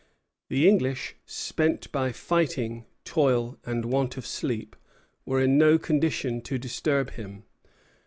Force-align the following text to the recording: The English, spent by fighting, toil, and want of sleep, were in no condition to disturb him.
The 0.49 0.67
English, 0.67 1.13
spent 1.27 1.91
by 1.91 2.11
fighting, 2.11 2.85
toil, 3.05 3.59
and 3.67 3.85
want 3.85 4.17
of 4.17 4.25
sleep, 4.25 4.75
were 5.27 5.39
in 5.43 5.59
no 5.59 5.77
condition 5.77 6.41
to 6.41 6.57
disturb 6.57 7.11
him. 7.11 7.43